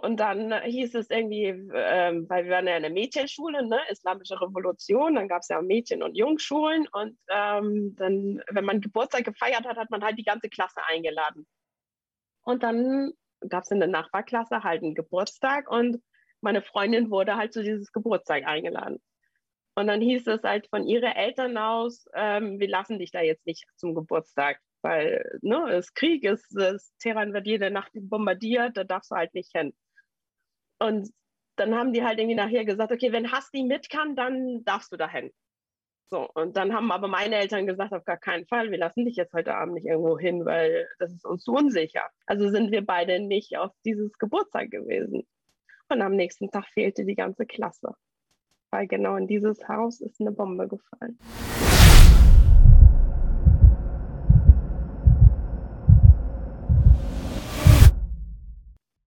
Und 0.00 0.18
dann 0.18 0.52
hieß 0.62 0.94
es 0.94 1.10
irgendwie, 1.10 1.46
ähm, 1.74 2.28
weil 2.28 2.44
wir 2.44 2.52
waren 2.52 2.66
ja 2.66 2.76
in 2.76 2.82
der 2.82 2.92
Mädchenschule, 2.92 3.66
ne, 3.66 3.80
Islamische 3.90 4.40
Revolution, 4.40 5.14
dann 5.14 5.28
gab 5.28 5.42
es 5.42 5.48
ja 5.48 5.60
Mädchen- 5.60 6.02
und 6.02 6.16
Jungschulen 6.16 6.86
und 6.88 7.18
ähm, 7.28 7.94
dann, 7.96 8.42
wenn 8.50 8.64
man 8.64 8.80
Geburtstag 8.80 9.24
gefeiert 9.24 9.66
hat, 9.66 9.76
hat 9.76 9.90
man 9.90 10.02
halt 10.04 10.18
die 10.18 10.24
ganze 10.24 10.48
Klasse 10.48 10.80
eingeladen. 10.86 11.46
Und 12.44 12.62
dann 12.62 13.12
gab 13.48 13.64
es 13.64 13.70
in 13.70 13.80
der 13.80 13.88
Nachbarklasse 13.88 14.62
halt 14.62 14.82
einen 14.82 14.94
Geburtstag 14.94 15.70
und 15.70 16.02
meine 16.40 16.62
Freundin 16.62 17.10
wurde 17.10 17.36
halt 17.36 17.52
zu 17.52 17.62
dieses 17.62 17.92
Geburtstag 17.92 18.44
eingeladen. 18.44 19.00
Und 19.74 19.86
dann 19.86 20.00
hieß 20.00 20.26
es 20.26 20.42
halt 20.42 20.68
von 20.68 20.86
ihren 20.86 21.12
Eltern 21.12 21.56
aus, 21.56 22.06
ähm, 22.14 22.60
wir 22.60 22.68
lassen 22.68 22.98
dich 22.98 23.10
da 23.10 23.22
jetzt 23.22 23.46
nicht 23.46 23.64
zum 23.76 23.94
Geburtstag, 23.94 24.60
weil 24.82 25.38
ne, 25.40 25.70
es 25.70 25.94
Krieg 25.94 26.24
ist, 26.24 26.54
es, 26.56 26.94
Teheran 26.98 27.32
wird 27.32 27.46
jede 27.46 27.70
Nacht 27.70 27.92
bombardiert, 27.94 28.76
da 28.76 28.84
darfst 28.84 29.10
du 29.10 29.16
halt 29.16 29.32
nicht 29.34 29.52
hin. 29.52 29.72
Und 30.78 31.10
dann 31.56 31.74
haben 31.74 31.92
die 31.92 32.04
halt 32.04 32.18
irgendwie 32.18 32.34
nachher 32.34 32.64
gesagt, 32.64 32.92
okay, 32.92 33.12
wenn 33.12 33.32
Hasti 33.32 33.62
mit 33.64 33.88
kann, 33.88 34.16
dann 34.16 34.64
darfst 34.64 34.92
du 34.92 34.96
dahin. 34.96 35.30
So, 36.12 36.28
und 36.34 36.56
dann 36.58 36.74
haben 36.74 36.92
aber 36.92 37.08
meine 37.08 37.36
Eltern 37.36 37.66
gesagt, 37.66 37.94
auf 37.94 38.04
gar 38.04 38.18
keinen 38.18 38.46
Fall, 38.46 38.70
wir 38.70 38.76
lassen 38.76 39.06
dich 39.06 39.16
jetzt 39.16 39.32
heute 39.32 39.54
Abend 39.54 39.74
nicht 39.74 39.86
irgendwo 39.86 40.18
hin, 40.18 40.44
weil 40.44 40.86
das 40.98 41.10
ist 41.10 41.24
uns 41.24 41.42
zu 41.42 41.52
unsicher. 41.52 42.10
Also 42.26 42.50
sind 42.50 42.70
wir 42.70 42.84
beide 42.84 43.18
nicht 43.20 43.56
auf 43.56 43.72
dieses 43.86 44.12
Geburtstag 44.18 44.70
gewesen. 44.70 45.26
Und 45.88 46.02
am 46.02 46.14
nächsten 46.14 46.50
Tag 46.50 46.66
fehlte 46.68 47.06
die 47.06 47.14
ganze 47.14 47.46
Klasse, 47.46 47.94
weil 48.72 48.86
genau 48.86 49.16
in 49.16 49.26
dieses 49.26 49.68
Haus 49.68 50.00
ist 50.00 50.20
eine 50.20 50.32
Bombe 50.32 50.66
gefallen. 50.66 51.18